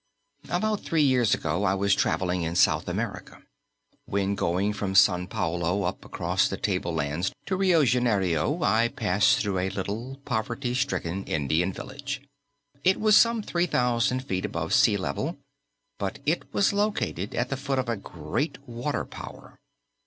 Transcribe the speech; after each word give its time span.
About 0.49 0.81
three 0.81 1.03
years 1.03 1.35
ago 1.35 1.63
I 1.63 1.75
was 1.75 1.93
travelling 1.93 2.41
in 2.41 2.55
South 2.55 2.87
America. 2.89 3.43
When 4.07 4.33
going 4.33 4.73
from 4.73 4.95
Sao 4.95 5.27
Paulo 5.27 5.83
up 5.83 6.03
across 6.03 6.47
the 6.47 6.57
tablelands 6.57 7.31
to 7.45 7.55
Rio 7.55 7.85
Janeiro, 7.85 8.63
I 8.63 8.87
passed 8.87 9.37
through 9.41 9.59
a 9.59 9.69
little 9.69 10.19
poverty 10.25 10.73
stricken 10.73 11.23
Indian 11.25 11.71
village. 11.71 12.19
It 12.83 12.99
was 12.99 13.15
some 13.15 13.43
3,000 13.43 14.21
feet 14.21 14.43
above 14.43 14.73
sea 14.73 14.97
level; 14.97 15.37
but 15.99 16.17
it 16.25 16.51
was 16.51 16.73
located 16.73 17.35
at 17.35 17.49
the 17.49 17.55
foot 17.55 17.77
of 17.77 17.87
a 17.87 17.95
great 17.95 18.57
water 18.67 19.05
power. 19.05 19.59